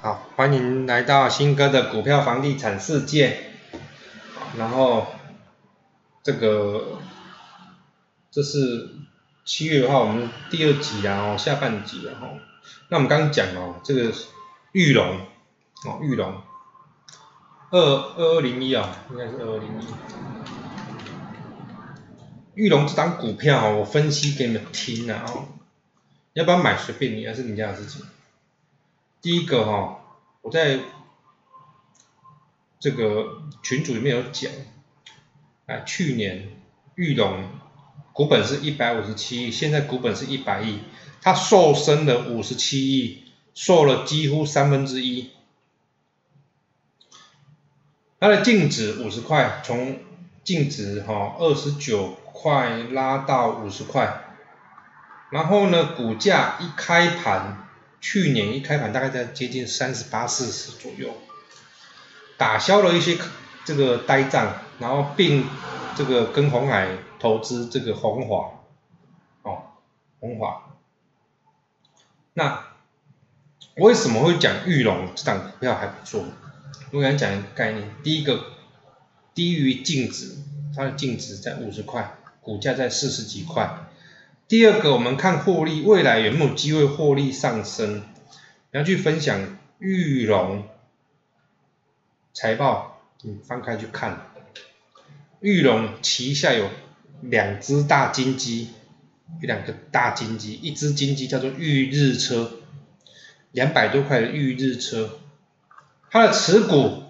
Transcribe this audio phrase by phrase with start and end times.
[0.00, 3.50] 好，欢迎来到新哥的股票房地产世界。
[4.56, 5.08] 然后
[6.22, 7.00] 这个
[8.30, 8.90] 这是
[9.44, 12.38] 七月的话，我们第二集啊，哦，下半集啊，哦。
[12.88, 14.12] 那我们刚刚讲哦，这个
[14.70, 15.16] 玉龙
[15.84, 16.42] 哦，玉龙
[17.70, 19.84] 二二二零一啊，应该是二二零一。
[22.54, 25.48] 玉龙这张股票，我分析给你们听啊，哦，
[26.34, 28.06] 要不要买随便你，那是你家的事情。
[29.20, 29.98] 第一个哈，
[30.42, 30.78] 我在
[32.78, 34.52] 这个群组里面有讲，
[35.66, 36.62] 啊，去年
[36.94, 37.42] 玉龙
[38.12, 40.78] 股本是一百五十七亿，现在股本是一百亿，
[41.20, 43.24] 它瘦身了五十七亿，
[43.54, 45.32] 瘦了几乎三分之一，
[48.20, 49.98] 它的净值五十块，从
[50.44, 54.36] 净值哈二十九块拉到五十块，
[55.30, 57.64] 然后呢，股价一开盘。
[58.00, 61.14] 去年一开盘大概在接近三十八四十左右，
[62.36, 63.18] 打消了一些
[63.64, 65.44] 这个呆账，然后并
[65.96, 68.52] 这个跟红海投资这个红华，
[69.42, 69.62] 哦，
[70.20, 70.76] 红华。
[72.34, 72.66] 那
[73.76, 76.24] 为什么会讲玉龙这档股票还不错？
[76.92, 78.44] 我想讲一个概念，第一个
[79.34, 80.36] 低于净值，
[80.74, 83.87] 它的净值在五十块，股价在四十几块。
[84.48, 87.96] 第二个，我们看获利，未来有没有机会获利上升？
[87.96, 90.66] 你要去分享玉龙
[92.32, 94.30] 财报，你翻开去看，
[95.40, 96.70] 玉龙旗下有
[97.20, 98.70] 两只大金鸡，
[99.42, 102.52] 有两个大金鸡，一只金鸡叫做玉日车，
[103.52, 105.18] 两百多块的玉日车，
[106.10, 107.02] 它的持股，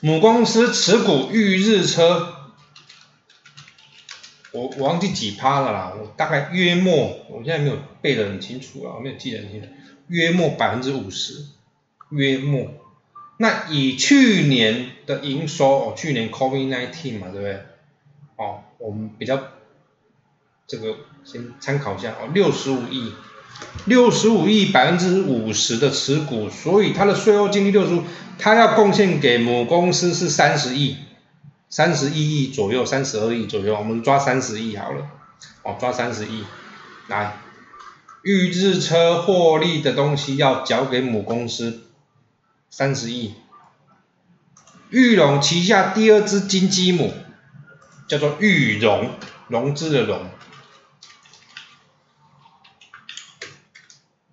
[0.00, 2.36] 母公司持股玉日车。
[4.58, 9.68] 我我忘记几趴了啦，我大概约莫，我现在没有背得很清楚了，我没有记得很清楚，
[10.08, 11.44] 约莫百分之五十，
[12.10, 12.66] 约莫。
[13.36, 17.60] 那以去年的营收，哦，去年 COVID-19 嘛，对不对？
[18.34, 19.40] 哦，我们比较
[20.66, 23.12] 这个先参考一下哦，六十五亿，
[23.84, 28.02] 六十五亿百分之五十的持股，所以它的税后净利六十五，
[28.40, 30.96] 它要贡献给母公司是三十亿。
[31.70, 35.06] 三十一亿左右，三十二亿左右，我们抓三十亿好了，
[35.62, 36.42] 哦，抓三十亿，
[37.08, 37.36] 来，
[38.22, 41.82] 预制车获利的东西要交给母公司，
[42.70, 43.34] 三十亿，
[44.88, 47.12] 玉龙旗下第二只金鸡母
[48.08, 49.10] 叫做玉龙，
[49.48, 50.26] 融资的融，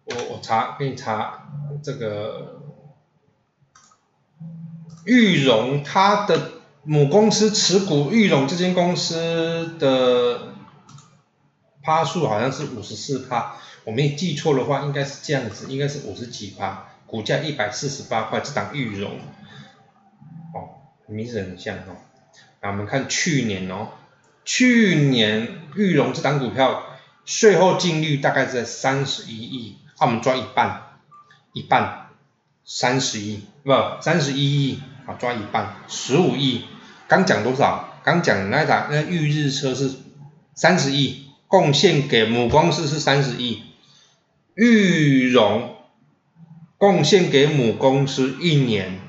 [0.06, 1.50] 我我查给你查
[1.84, 2.62] 这个。
[5.04, 6.55] 玉龙它的。
[6.88, 10.54] 母公司持股玉龙这间公司的
[11.82, 19.14] 趴数好像是五十四趴，我没记错的话应该是这样子，应该是五十几趴，股价一百四十八块，这档玉龙，
[20.54, 21.98] 哦，名字很像哦。
[22.62, 23.88] 那我们看去年哦，
[24.44, 26.84] 去年玉龙这档股票
[27.26, 31.00] 税后净率大概在三十一亿，那我们抓一半，
[31.52, 32.10] 一半
[32.64, 33.72] 三十亿，不
[34.02, 36.66] 三十一亿，啊抓一半十五亿。
[37.08, 37.92] 刚讲多少？
[38.04, 39.92] 刚讲那台那裕日车是
[40.54, 43.64] 三十亿，贡献给母公司是三十亿，
[44.54, 45.76] 裕荣
[46.78, 49.00] 贡献给母公司一年，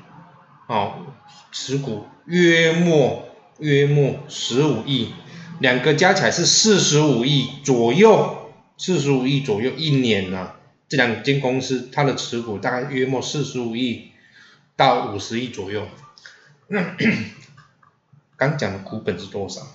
[0.67, 1.05] 哦，
[1.51, 5.13] 持股约莫约莫十五亿，
[5.59, 10.53] 两个加起来是四十五亿左右，四十五亿左右一年呢，
[10.89, 14.11] 这两间公司它的持股大概约莫四十五亿
[14.75, 15.87] 到五十亿左右。
[18.37, 19.67] 刚讲的股本是多少？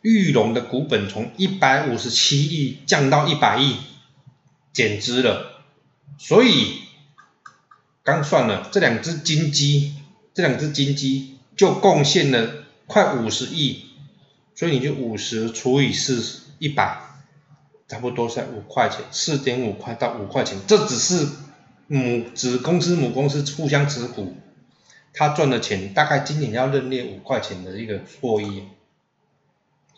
[0.00, 3.76] 玉龙的股本从一百五十七亿降到一百亿，
[4.72, 5.62] 减资了。
[6.18, 6.80] 所以
[8.02, 9.94] 刚算了，这两只金鸡，
[10.32, 13.84] 这两只金鸡就贡献了快五十亿。
[14.54, 17.00] 所以你就五十除以四，一百，
[17.88, 20.58] 差不多在五块钱，四点五块到五块钱。
[20.66, 21.28] 这只是
[21.86, 24.36] 母子公司母公司互相持股。
[25.16, 28.64] 他赚的钱大概今年要认列五块钱的一个获益，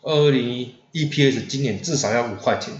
[0.03, 2.75] 二零一 EPS 今年至少要五块钱，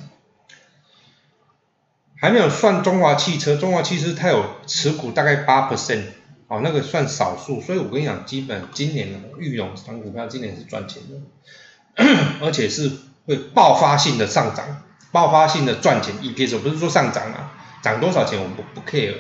[2.16, 6.04] 还没有算中华汽车，中华汽车它有持股大概八 percent，
[6.48, 12.06] 哦那个算少数，所以我跟你讲，基本今年的玉龙这张股票今年是赚钱的，
[12.46, 12.92] 而且是
[13.26, 19.16] 会爆发性的上涨，爆发性的赚钱 EPS，不是说上涨啊，涨多少钱我们不不 care。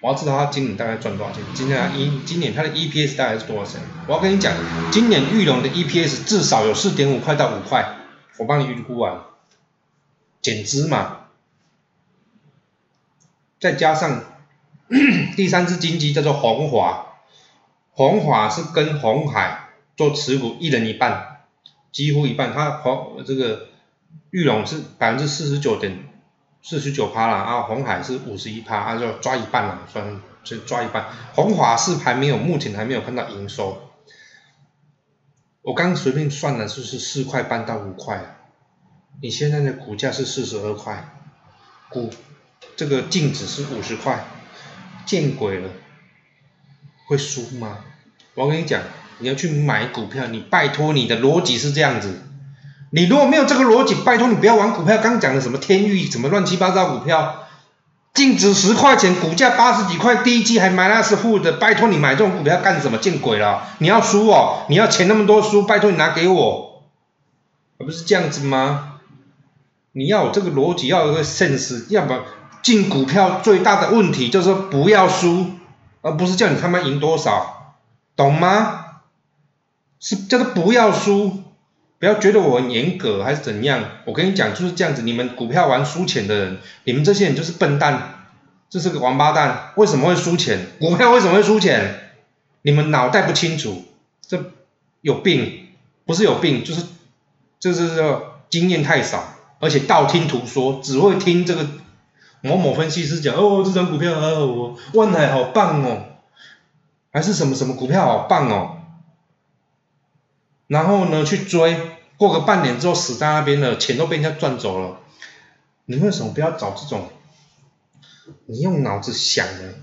[0.00, 1.42] 我要知道他今年大概赚多少钱？
[1.54, 3.80] 今年一今年他的 EPS 大概是多少钱？
[4.06, 4.52] 我要跟你讲，
[4.92, 7.96] 今年玉龙的 EPS 至少有四点五块到五块，
[8.38, 9.22] 我帮你预估完，
[10.40, 11.26] 减资嘛，
[13.58, 14.22] 再加上
[15.36, 17.06] 第三只金鸡叫做红华，
[17.90, 21.40] 红华是跟红海做持股，一人一半，
[21.90, 22.52] 几乎一半。
[22.52, 23.66] 它红这个
[24.30, 26.08] 玉龙是百分之四十九点
[26.62, 31.06] 四十九趴了，啊，红海是五十一趴，啊，就抓一半了，算就抓一半。
[31.34, 33.90] 红华是还没有，目前还没有看到营收。
[35.62, 38.36] 我刚随便算了，就是四块半到五块。
[39.20, 41.08] 你现在的股价是四十二块，
[41.88, 42.10] 股
[42.76, 44.24] 这个净值是五十块，
[45.04, 45.70] 见鬼了，
[47.06, 47.84] 会输吗？
[48.34, 48.82] 我跟你讲，
[49.18, 52.22] 你要去买股票，你拜托你的逻辑是这样子，
[52.90, 54.98] 你如果没有这个逻辑，拜托你不要玩股票。
[54.98, 57.44] 刚讲的什么天域，什么乱七八糟股票。
[58.14, 62.98] 净值十块钱，股价八十几块，第一季还买那是负的，拜托你买这种股票干什么？
[62.98, 63.62] 见鬼了！
[63.78, 66.82] 你要输哦，你要钱那么多输，拜托你拿给我，
[67.78, 68.94] 而不是这样子吗？
[69.92, 72.22] 你要有这个逻辑，要有个 sense，要么
[72.62, 75.46] 进股票最大的问题就是不要输，
[76.02, 77.76] 而不是叫你他妈赢多少，
[78.16, 78.86] 懂吗？
[80.00, 81.44] 是叫做不要输，
[81.98, 88.26] 不要觉得我很严格还是怎样，我跟你讲就是这样子，你们股票玩输钱的人，你们这些人就是笨蛋，
[88.70, 90.66] 这是个王八蛋，为什么会输钱？
[90.78, 92.12] 股票为什么会输钱？
[92.62, 93.84] 你们脑袋不清楚，
[94.26, 94.52] 这
[95.00, 95.68] 有病，
[96.06, 96.84] 不是有病，就是
[97.58, 101.66] 就是说经验太少，而且道听途说，只会听这个
[102.42, 106.02] 某某分析师讲，哦，这张股票好好，万海好棒哦，
[107.12, 108.77] 还是什么什么股票好棒哦。
[110.68, 111.76] 然后呢，去追，
[112.18, 115.00] 过个半年之后死在那边了，钱都被人家赚走了。
[115.86, 117.10] 你为什么不要找这种？
[118.44, 119.74] 你用脑子想的，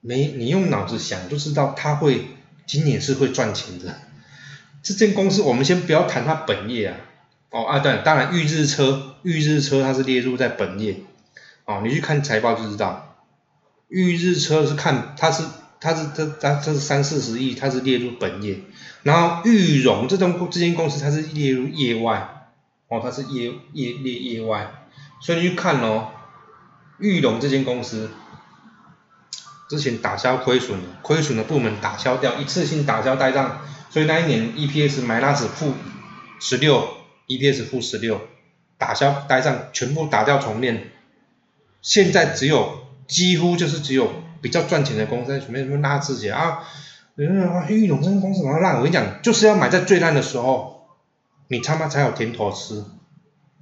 [0.00, 2.28] 没你用脑子想就知道他会
[2.66, 3.94] 今年是会赚钱的。
[4.82, 6.96] 这间公司我们先不要谈它本业啊，
[7.50, 11.00] 哦啊对，当然裕日车，裕日车它是列入在本业，
[11.66, 13.16] 哦你去看财报就知道，
[13.88, 15.44] 裕日车是看它是。
[15.82, 18.60] 它是它它它是三四十亿，它是列入本业，
[19.02, 22.46] 然后玉荣这种这间公司它是列入业外，
[22.86, 24.72] 哦，它是业业列业外，
[25.20, 26.10] 所以你去看哦，
[27.00, 28.10] 玉龙这间公司
[29.68, 35.74] 之前打消亏损的，亏损的部门打消掉，一次性打消呆账，所以那一年 EPS 买那是负
[36.38, 36.88] 十六
[37.26, 38.20] ，EPS 负十六，
[38.78, 40.92] 打消呆账全部打掉重练，
[41.80, 44.12] 现在只有几乎就是只有。
[44.42, 46.58] 比较赚钱的公司，什么什么拉自己啊？
[47.14, 48.76] 有人说玉龙这间公司怎么烂？
[48.76, 50.88] 我跟你讲，就是要买在最烂的时候，
[51.48, 52.84] 你他妈才有甜头吃。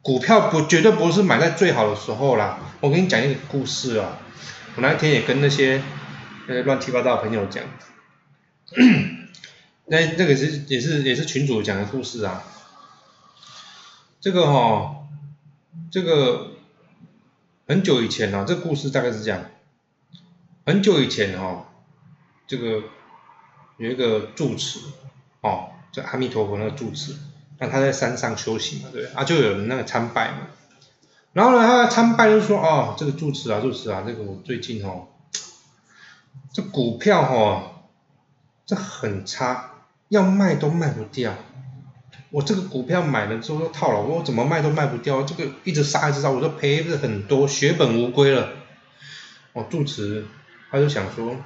[0.02, 2.58] 股票不绝对不是买在最好的时候啦。
[2.80, 4.18] 我跟你讲一个故事啊，
[4.76, 5.82] 我那天也跟那些
[6.48, 7.62] 那些乱七八糟的朋友讲，
[9.86, 12.42] 那那个是也是也是群主讲的故事啊。
[14.20, 14.96] 这个哈，
[15.90, 16.52] 这个
[17.66, 19.44] 很久以前了，这故事大概是这样。
[20.66, 21.64] 很久以前哦，
[22.46, 22.82] 这个
[23.78, 24.78] 有一个住持
[25.40, 27.16] 哦，叫阿弥陀佛那个住持，
[27.58, 29.16] 那他在山上修行嘛，对不对？
[29.16, 30.48] 啊，就有人那个参拜嘛，
[31.32, 35.08] 然后呢，他参拜就说哦，这个住持啊，住持啊，这个我最近哦，
[36.52, 37.86] 这股票哦，
[38.66, 39.72] 这很差，
[40.08, 41.34] 要卖都卖不掉，
[42.30, 48.50] 我这个股票买了之后套牢，我怎么卖都卖不掉，这个一直杀一直杀，我都赔了很多，血本无归了。
[49.54, 50.26] 哦，住持。
[50.70, 51.36] 他就想说，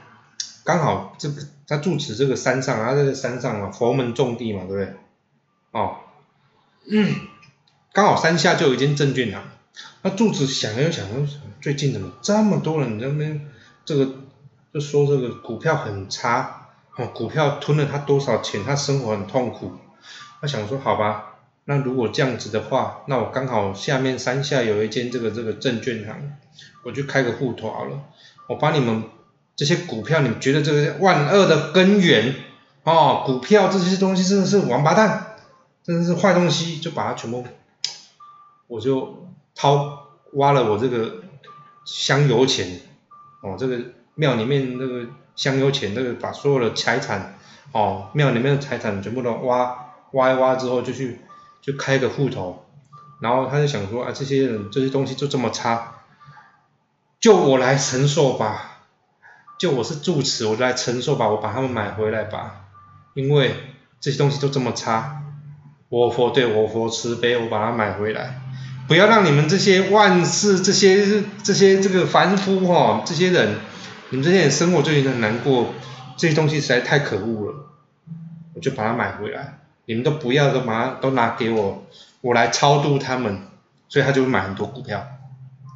[0.65, 4.95] 刚好这个他住持这个山上，他在这山上嘛，佛门种地嘛，对不对？
[5.73, 5.97] 哦，
[6.91, 7.15] 嗯，
[7.93, 9.43] 刚好山下就有一间证券行，
[10.03, 11.07] 那住持想又想，
[11.61, 13.49] 最近怎么这么多人在那边
[13.85, 14.15] 这个
[14.73, 19.73] 就说这个股票很差，哦，股票吞了他多少钱，他生活很痛苦。
[20.41, 26.37] 他想说，好吧，那如果这样子的话，那我刚好下面山下有一间这个这个证券行，
[26.83, 28.03] 我就开个户头好了。
[28.47, 29.05] 我把你们
[29.57, 32.35] 这些股票，你觉得这个万恶的根源
[32.83, 35.37] 哦，股票这些东西真的是王八蛋，
[35.83, 37.45] 真的是坏东西，就把它全部，
[38.67, 41.23] 我就掏挖了我这个
[41.85, 42.81] 香油钱
[43.43, 43.79] 哦，这个
[44.15, 45.07] 庙里面那个
[45.37, 47.39] 香油钱，那个把所有的财产
[47.73, 51.21] 哦，庙里面的财产全部都挖挖一挖之后，就去
[51.63, 52.67] 就开个户头，
[53.21, 55.93] 然后他就想说啊，这些人这些东西就这么差。
[57.21, 58.74] 就我来承受吧，
[59.59, 62.67] 就我是住持，我来承受吧，我把他们买回来吧，
[63.15, 63.55] 因为
[64.01, 65.23] 这些东西都这么差，
[65.89, 68.41] 我佛对我佛慈悲，我把它买回来，
[68.89, 73.57] 不要让你们这些万事这些这些这个凡夫哈，这些人，
[74.11, 75.73] 你们这些人生活就已经很难过，
[76.17, 77.55] 这些东西实在太可恶了，
[78.55, 81.85] 我就把它买回来，你们都不要都把它都拿给我，
[82.21, 83.43] 我来超度他们，
[83.89, 85.07] 所以他就会买很多股票。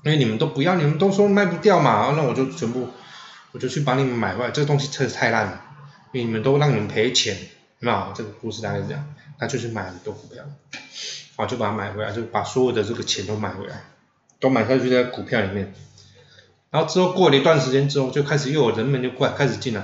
[0.04, 2.88] 因为你们都不要，你们都说卖不掉嘛，那我就全部，
[3.52, 4.50] 我就去帮你们买回来。
[4.50, 5.60] 这个东西真的太烂了，
[6.12, 7.36] 因为你们都让你们赔钱，
[7.80, 9.04] 那这个故事大概是这样，
[9.38, 10.44] 他就去买很多股票，
[11.36, 13.84] 好就把它买回来，就把所有的这个钱都买回来，
[14.40, 15.72] 都买下去在股票里面。
[16.70, 19.82] 然后之后过了一段时间之后，就开始又有人们就过来开始进来，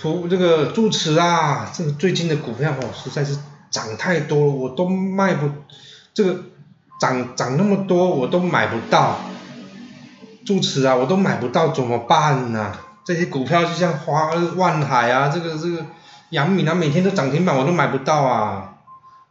[0.00, 3.38] 普这个住持啊，这个最近的股票哦实在是
[3.70, 5.50] 涨太多了，我都卖不
[6.12, 6.42] 这个。
[6.98, 9.20] 涨涨那么多我都买不到，
[10.46, 12.72] 住持啊我都买不到怎么办呢？
[13.04, 15.84] 这些股票就像花万海啊，这个这个
[16.30, 18.76] 杨敏啊每天都涨停板我都买不到啊。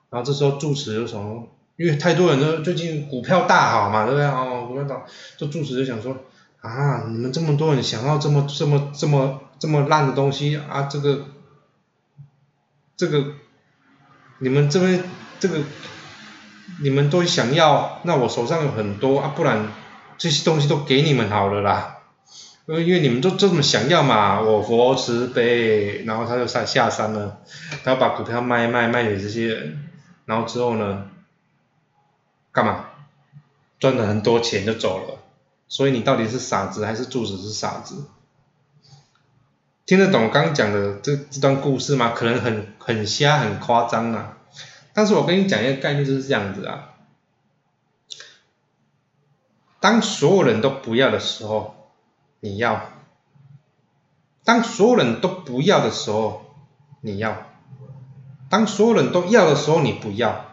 [0.09, 1.47] 然后这时候住持就么？
[1.77, 4.27] 因为太多人都最近股票大好嘛，对不对？
[4.27, 5.03] 哦，股票大，
[5.37, 6.15] 这住持就想说
[6.61, 11.25] 啊，你们这么多人想要这么这么这么这么烂的东西啊，这个
[12.95, 13.23] 这个
[14.39, 15.03] 你们这边
[15.39, 15.59] 这个。
[16.81, 19.67] 你们都想要，那我手上有很多啊，不然
[20.17, 21.91] 这些东西都给你们好了啦。
[22.67, 27.41] 因为你们都这么想要嘛，我佛慈悲，然后他就下下山了，
[27.83, 29.89] 他把股票卖卖卖给这些人，
[30.25, 31.11] 然后之后呢，
[32.51, 32.85] 干嘛？
[33.77, 35.19] 赚了很多钱就走了。
[35.67, 38.05] 所以你到底是傻子还是柱子是傻子？
[39.85, 42.13] 听得懂我刚讲的这这段故事吗？
[42.15, 44.37] 可能很很瞎很夸张啊。
[44.91, 46.94] 但是我跟你讲一个概念就是这样子啊，
[49.85, 51.91] 当所有人都不要的时候，
[52.39, 52.89] 你要；
[54.43, 56.55] 当所有人都不要的时候，
[57.01, 57.33] 你要；
[58.49, 60.43] 当所有人都要的时候，你不要。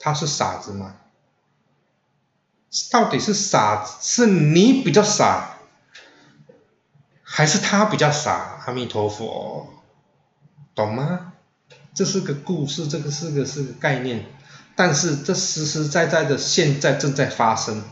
[0.00, 0.96] 他是傻子吗？
[2.90, 5.58] 到底是傻子是你比较傻，
[7.22, 8.64] 还是他比较傻？
[8.66, 9.68] 阿弥陀佛，
[10.74, 11.34] 懂吗？
[11.94, 14.26] 这是个故事，这个是个是个概念，
[14.80, 17.82] 但是这实实在在的现在正在发生，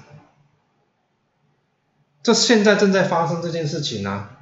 [2.22, 4.38] 这现在正在发生这件事情啊！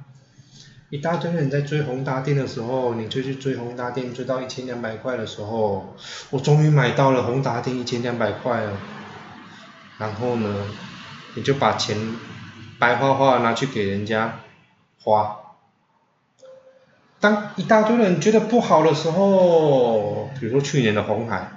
[0.89, 5.93] 一大堆人在追宏达电的时候，你就去追宏达电，追到一千两百块的时候，
[6.29, 8.77] 我终于买到了宏达电一千两百块了，
[9.97, 10.67] 然后呢，
[11.35, 11.97] 你就把钱
[12.79, 14.39] 白花花拿去给人家
[15.01, 15.35] 花。
[17.19, 21.56] 当一大堆人觉得不好的时候，比如说去年的红海，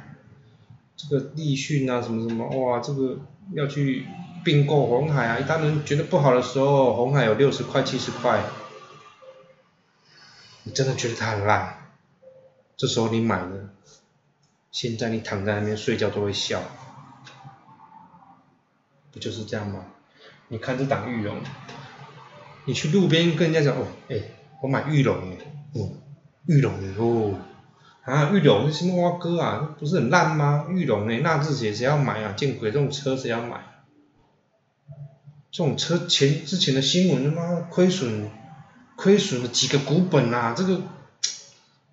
[1.09, 3.19] 这个立讯啊什么什么，哇，这个
[3.54, 4.07] 要去
[4.45, 8.42] 并购红海啊，一大堆人觉得不好的时候，红海有六十块七十块，
[10.64, 11.90] 你真的觉得它很烂，
[12.76, 13.71] 这时候你买了，
[14.71, 16.62] 现在你躺在那边睡觉都会笑，
[19.12, 19.87] 不就是这样吗？
[20.49, 21.38] 你看这档玉龙，
[22.64, 24.16] 你去路边跟人家讲哦，哎。
[24.62, 25.38] 我买玉龙诶，
[25.75, 26.02] 嗯，
[26.45, 27.35] 玉龙哦，
[28.04, 29.76] 啊，玉龙是什么哥啊？
[29.78, 30.66] 不是很烂吗？
[30.71, 32.33] 玉龙诶，纳智捷谁要买啊？
[32.33, 33.61] 见鬼，这种车谁要买？
[35.50, 38.30] 这种车前之前的新闻他妈亏损，
[38.97, 40.54] 亏损了几个股本啊！
[40.57, 40.80] 这个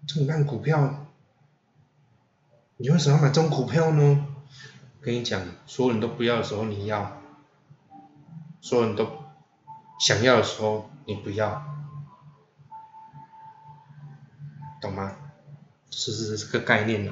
[0.08, 1.08] 这种烂股票，
[2.78, 4.26] 你为什么要买这种股票呢？
[5.02, 7.20] 跟你讲，所有人都不要的时候你要，
[8.62, 9.08] 所有人都
[10.00, 11.64] 想要的时候你不要。
[14.80, 15.16] 懂吗？
[15.98, 17.12] 是是这个概念的，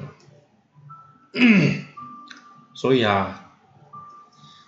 [2.72, 3.50] 所以啊，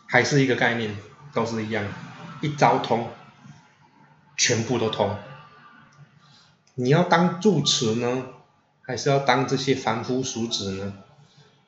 [0.07, 0.97] 还是一个概念，
[1.33, 1.85] 都是一样，
[2.41, 3.07] 一招通，
[4.37, 5.17] 全部都通。
[6.75, 8.27] 你要当住持呢，
[8.83, 10.95] 还是要当这些凡夫俗子呢？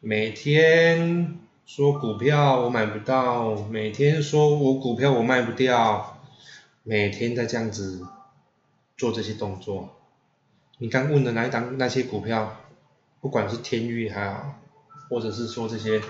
[0.00, 6.20] 每天说股票我买不到，每天说我股票我卖不掉，
[6.82, 8.04] 每天在这样子
[8.96, 9.99] 做这些动作。
[10.82, 12.56] 你刚问的那一档那些股票，
[13.20, 14.58] 不管是天域还好，
[15.10, 16.00] 或者是说这些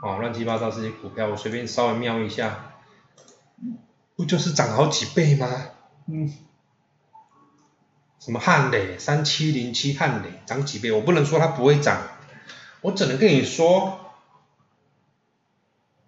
[0.00, 2.72] 啊乱七八糟这些股票，我随便稍微瞄一下，
[4.14, 5.48] 不就是涨好几倍吗？
[6.06, 6.32] 嗯，
[8.20, 10.92] 什么汉磊三七零七汉磊涨几倍？
[10.92, 12.00] 我不能说它不会涨，
[12.80, 14.12] 我只能跟你说，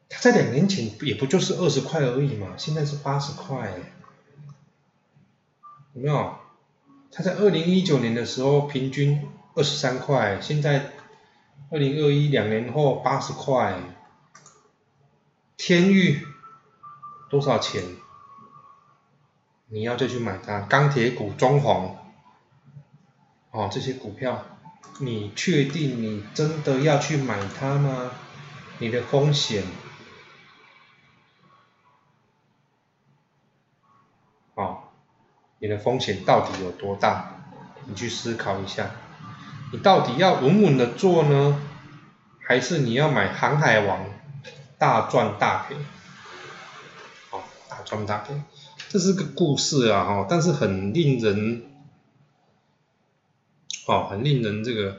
[0.09, 3.75] 它在两年前也不就是二十块而已嘛，现在是八十块，
[5.95, 6.44] 有没有？
[7.17, 10.91] 它在二零一九年的时候平均二十三块，现在
[11.71, 13.79] 二零二一两年后八十块。
[15.57, 16.27] 天域
[17.31, 17.83] 多少钱？
[19.69, 20.61] 你要就去买它。
[20.63, 21.97] 钢铁股中红，
[23.53, 24.45] 哦这些股票，
[24.99, 28.11] 你确定你真的要去买它吗？
[28.79, 29.63] 你的风险。
[35.65, 37.37] 你的风险到底有多大？
[37.87, 38.91] 你去思考一下，
[39.73, 41.59] 你到底要稳稳的做呢，
[42.39, 44.05] 还是你要买航海王、
[44.77, 45.75] 大赚大赔，
[47.31, 47.41] 哦，
[47.71, 48.35] 大赚大赔，
[48.91, 51.65] 这是个故事啊，哈，但是很令人，
[53.87, 54.99] 哦，很令人这个，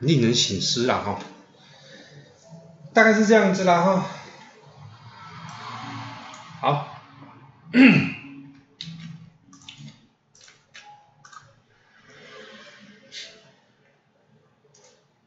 [0.00, 1.20] 令人醒思了哈，
[2.92, 4.06] 大概是这样子啦哈，
[6.62, 6.86] 好。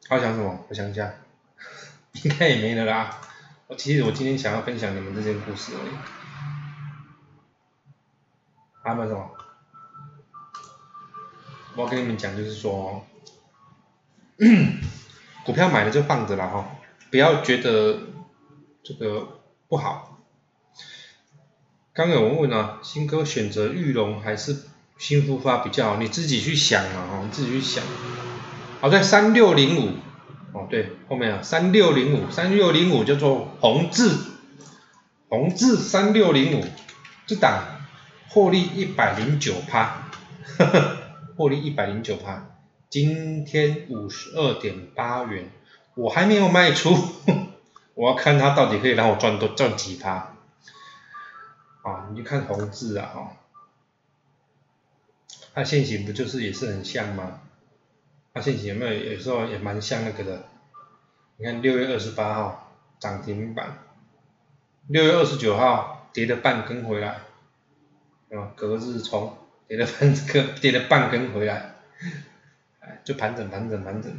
[0.09, 0.65] 要讲什么？
[0.69, 1.13] 我想一下，
[2.23, 3.19] 应该也没了啦。
[3.67, 5.91] 我其实我今天想要分享你们这件故事而已。
[8.81, 9.31] 还有什么？
[11.75, 13.05] 我跟你们讲，就是说，
[15.43, 16.65] 股票买了就放着了哈，
[17.11, 17.99] 不要觉得
[18.81, 20.14] 这个不好。
[21.95, 24.63] 刚有人问啊，新哥选择玉龙还是
[24.97, 25.95] 新复发比较好？
[25.95, 27.81] 你自己去想啊，哈，你自己去想。
[28.81, 29.91] 好在三六零五，
[30.51, 34.11] 哦对，后面啊三六零五，三六零五叫做宏志，
[35.29, 36.65] 宏志三六零五，
[37.27, 37.63] 这档
[38.27, 40.09] 获利一百零九趴，
[40.57, 40.97] 呵呵，
[41.37, 42.57] 获利一百零九趴，
[42.89, 45.49] 今天五十二点八元，
[45.95, 46.93] 我还没有卖出，
[47.95, 50.34] 我要看它到底可以让我赚多赚几趴，
[51.85, 53.37] 啊，你就看红字啊，哈，
[55.53, 57.41] 它现行不就是也是很像吗？
[58.33, 59.13] 它现行有没有？
[59.13, 60.45] 有时候也蛮像那个的。
[61.37, 63.77] 你看六月二十八号涨停板，
[64.87, 67.19] 六月二十九号跌了半根回来，
[68.31, 69.37] 啊，隔日冲
[69.67, 71.75] 跌了半根，跌了半根回来，
[73.03, 74.11] 就盘整盘整盘整。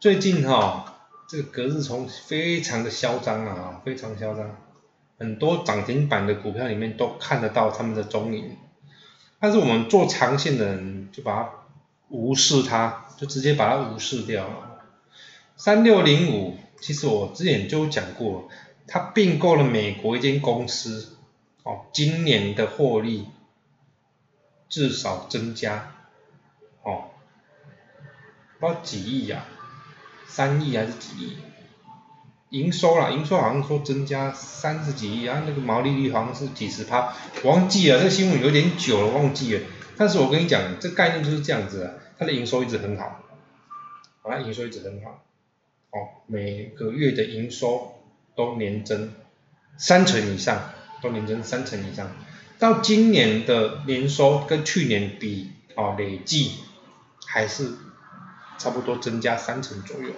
[0.00, 4.56] 最近哈，这个隔日冲非常的嚣张啊，非常嚣张，
[5.18, 8.56] 很多涨停板的股票里面都看得到他们的踪影。
[9.40, 11.50] 但是我们做长线的人就把它。
[12.08, 14.80] 无视它，就直接把它无视掉了。
[15.56, 18.48] 三六零五，其实我之前就讲过，
[18.86, 21.16] 它并购了美国一间公司，
[21.64, 23.26] 哦，今年的获利
[24.68, 25.94] 至少增加，
[26.84, 27.06] 哦，
[28.60, 29.44] 不知道几亿呀，
[30.28, 31.36] 三亿还是几亿？
[32.50, 39.60] 营收啦，营收好像说增加三十几亿啊，那个毛利率好像是几十趴，忘记了，这个新闻有点久了，忘记了。
[39.96, 43.20] 但是我跟你讲，这概念就是这样子啊，它的营收一直很好，
[44.22, 45.24] 它营收一直很好，
[45.90, 47.94] 哦，每个月的营收
[48.36, 49.12] 都年增
[49.76, 50.70] 三成以上，
[51.02, 52.12] 都年增三成以上，
[52.58, 56.52] 到今年的年收跟去年比，哦，累计
[57.26, 57.72] 还是
[58.58, 60.10] 差不多增加三成左右，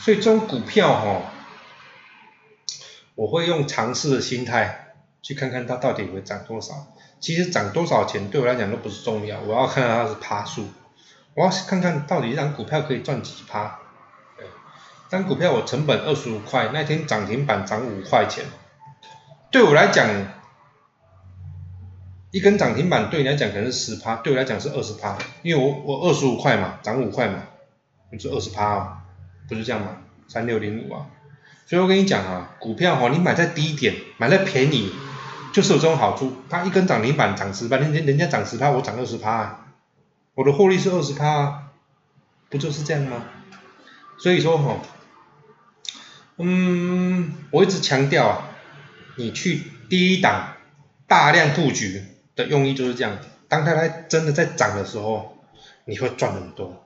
[0.00, 1.32] 所以这种股票哈，
[3.16, 6.86] 我会用尝试的心态去看看它到底会涨多少。
[7.18, 10.66] 其实涨多少钱对我来讲都不是重要，我要看到它是趴数，
[11.34, 13.80] 我要看看到底一张股票可以赚几趴。
[14.36, 14.46] 对，
[15.08, 18.44] 张股票我成本二十五块，那天涨停板涨五块钱，
[19.50, 20.06] 对我来讲，
[22.30, 27.44] 一根涨停板对你来讲可能是十趴，对我来讲是二十趴，因为我我二十五块嘛，涨五块嘛，
[28.12, 28.98] 你是二十趴哦，
[29.48, 29.96] 不是这样吗？
[30.28, 31.06] 三六零五啊，
[31.66, 34.92] 所以我跟你讲啊，股票哈，你买在低点，买在便宜。
[35.52, 39.64] 就是有这种好处，它一根涨停板涨十趴，人家人家涨十趴，我涨二十趴，
[40.34, 41.70] 我的获利是二十趴，
[42.50, 43.24] 不就是这样吗？
[44.18, 44.76] 所以说哈，
[46.36, 48.48] 嗯，我一直强调啊，
[49.16, 50.52] 你去第一档
[51.06, 53.16] 大量布局的用意就是这样，
[53.48, 55.38] 当它在真的在涨的时候，
[55.86, 56.84] 你会赚很多，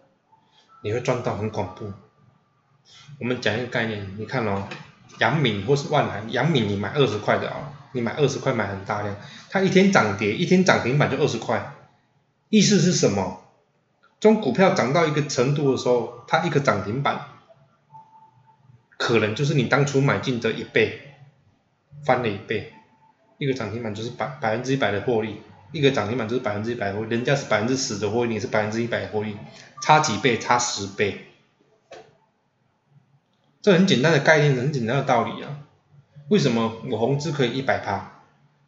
[0.85, 1.93] 你会赚到很恐怖。
[3.19, 4.69] 我们讲一个概念，你看哦，
[5.19, 7.75] 阳明或是万海，阳明你买二十块的啊。
[7.93, 9.17] 你买二十块买很大量，
[9.49, 11.73] 它一天涨跌，一天涨停板就二十块，
[12.49, 13.43] 意思是什么？
[14.21, 17.23] 中股票涨到一个程度的时候，它一个涨停板，
[18.97, 21.17] 可能就是你当初买进的一倍，
[22.05, 22.73] 翻了一倍，
[23.39, 29.37] 一个涨停板就是百百分之一百的获利，一个涨停板就是百分之一百获，人家是百分之十的获利，你是百分之一百的获利，
[29.83, 30.39] 差几倍？
[30.39, 31.30] 差十倍，
[33.63, 35.59] 这很简单的概念，很简单的道理啊。
[36.29, 38.23] 为什么我红字可以一百趴？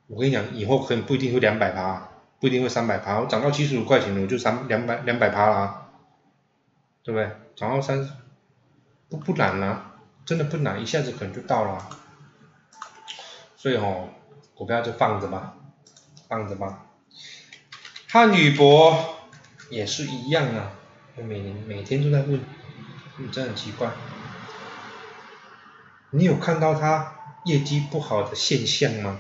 [0.09, 3.21] 我跟你讲，以后可能不一定会两百趴，不一定会三百趴。
[3.21, 5.89] 我涨到七十五块钱，我就三两百两百趴啦，
[7.03, 7.31] 对不对？
[7.57, 8.07] 涨到三
[9.09, 9.95] 不不难啊，
[10.27, 11.89] 真的不难，一下子可能就到了。
[13.57, 14.09] 所以哦，
[14.55, 15.55] 股票就放着吧，
[16.29, 16.87] 放着吧。
[18.09, 19.17] 汉语博
[19.71, 20.73] 也是一样啊，
[21.17, 22.41] 我每年每天都在问，
[23.17, 23.89] 你真的很奇怪。
[26.13, 27.19] 你有看到他？
[27.45, 29.19] 业绩不好的现象吗？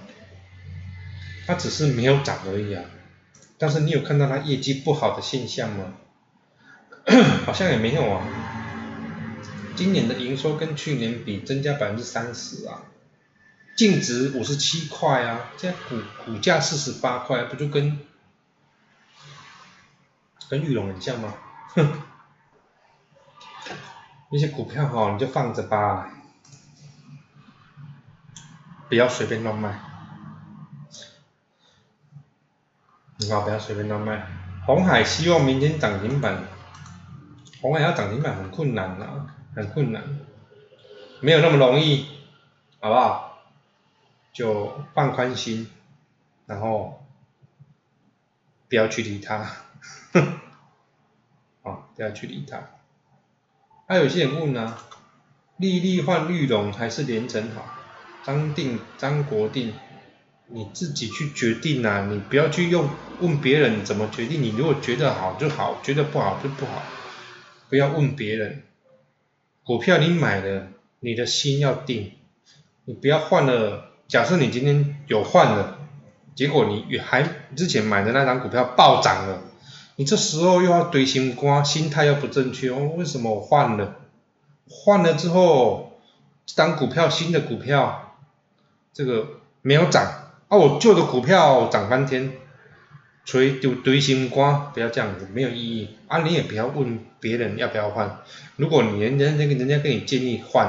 [1.44, 2.84] 它只是没有涨而已啊。
[3.58, 5.94] 但是你有看到它业绩不好的现象吗？
[7.44, 8.24] 好像也没有啊。
[9.74, 12.82] 今年的营收跟去年比增加百分之三十啊，
[13.76, 17.98] 净值五十七块啊，现在股股价四十八块，不就跟
[20.48, 21.34] 跟玉龙很像吗？
[21.74, 22.02] 哼，
[24.30, 26.08] 那些股票哈，你就放着吧，
[28.92, 29.80] 不要随便乱卖。
[33.16, 34.26] 你好，不要随便乱卖。
[34.66, 36.44] 红海希望明天涨停板，
[37.62, 39.34] 红海要涨停板很困难啊。
[39.56, 40.02] 很困难，
[41.22, 42.06] 没有那么容易，
[42.80, 43.38] 好不好？
[44.34, 45.70] 就放宽心，
[46.44, 47.02] 然后
[48.68, 49.36] 不要去理他，
[51.62, 52.60] 啊， 不要去理他。
[53.88, 54.76] 还有些人问呢，
[55.56, 57.78] 丽丽换绿龙还是连城好？
[58.24, 59.72] 张定张国定，
[60.48, 62.88] 你自己去决定啊，你不要去用
[63.20, 66.82] 问别人怎么决定，你如果觉得好就好，觉得不好就不好，
[67.68, 68.62] 不要问别人。
[69.64, 70.68] 股票你买了，
[71.00, 72.12] 你的心要定，
[72.84, 73.90] 你不要换了。
[74.08, 75.78] 假设你今天有换了，
[76.34, 79.42] 结果你还之前买的那张股票暴涨了，
[79.96, 82.92] 你这时候又要堆心瓜，心态又不正确哦。
[82.96, 83.96] 为什么我换了？
[84.68, 85.98] 换了之后，
[86.54, 88.11] 当股票新的股票，
[88.92, 89.26] 这个
[89.62, 90.04] 没有涨，
[90.48, 92.32] 啊，我旧的股票涨翻天。
[93.24, 96.22] 吹丢堆心瓜，不要这样子，没有意义啊！
[96.22, 98.18] 你也不要问别人要不要换，
[98.56, 100.66] 如果你人家那个人家跟你建议换，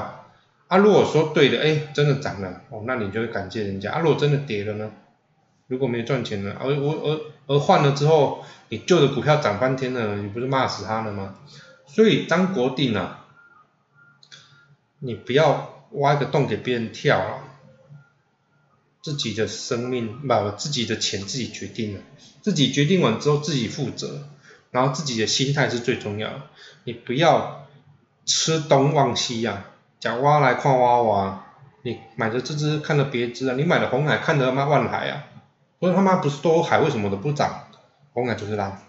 [0.67, 3.99] 啊，如果说对的，哎，真的涨了，哦，那你就会感谢人家啊。
[4.01, 4.91] 如果真的跌了呢？
[5.65, 11.33] 如果没赚钱了，而我而而换了之后，你旧的股票涨翻天了，你不是骂死他了吗？
[11.87, 13.25] 所以张国定啊，
[14.99, 17.52] 你不要挖一个洞给别人跳啊！
[19.03, 21.99] 自己的生命，不，自己的钱自己决定了。
[22.41, 24.29] 自己决定完之后自己负责，
[24.71, 26.41] 然后自己的心态是最重要的。
[26.85, 27.67] 你不要
[28.25, 29.65] 吃东忘西啊，
[29.99, 31.45] 讲挖来看挖挖，
[31.83, 35.25] 你买的这只看着别只啊，你买的红海看着他妈万海啊，
[35.79, 37.67] 不是他妈不是多海为什么都不涨？
[38.13, 38.81] 红海就是烂，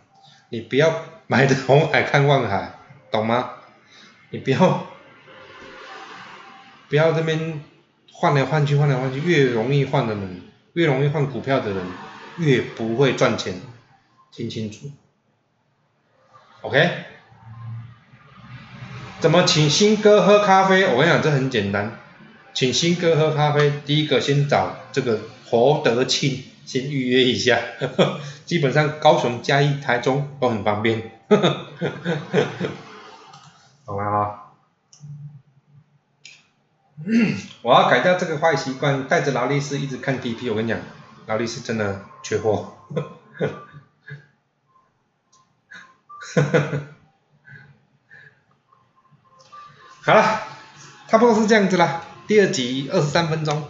[0.49, 2.79] 你不要买的红海看万海，
[3.11, 3.51] 懂吗？
[4.31, 4.87] 你不要
[6.89, 7.63] 不要这边
[8.15, 11.85] 换来换去换来换去，越容易换的人，越容易换股票的人。
[12.37, 13.61] 越不会赚钱，
[14.33, 14.91] 听清楚
[16.63, 16.91] ，OK？
[19.21, 20.85] 怎么请新哥喝咖啡？
[20.87, 21.97] 我跟你讲，这很简单，
[22.53, 27.57] 请新哥喝咖啡，第一个先找这个侯德庆，先预约一下，
[28.45, 31.13] 基本上高雄、嘉义、台中都很方便，
[33.87, 34.44] 懂了啊？
[37.63, 40.79] 我要改掉这个坏习惯，带着劳力士一直看 DP，我跟你讲。
[41.27, 42.75] 劳力士真的缺货，
[50.03, 50.43] 好了，
[51.09, 52.05] 差不多是这样子啦。
[52.27, 53.67] 第二集二十三分钟，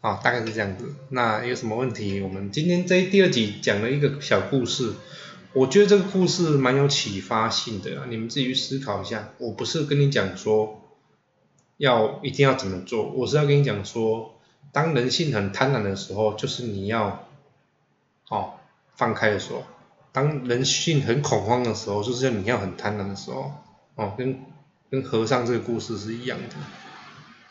[0.00, 0.94] 啊，大概是这样子。
[1.08, 2.20] 那有什么问题？
[2.20, 4.92] 我们今天这第二集讲了一个小故事，
[5.52, 9.30] 我觉得这个故事蛮有启发性的，你们自己去思考一下。
[9.38, 10.81] 我不是跟你讲说
[11.82, 14.34] 要一定要怎么做，我是要跟你讲说。
[14.70, 17.26] 当人性很贪婪的时候，就是你要，
[18.28, 18.52] 哦，
[18.94, 19.62] 放开的时候；
[20.12, 23.52] 当人性很恐慌的时候，就是你要很贪婪的时候。
[23.96, 24.38] 哦，跟
[24.90, 26.54] 跟和尚这个故事是一样的，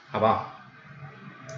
[0.10, 0.61] 好不好？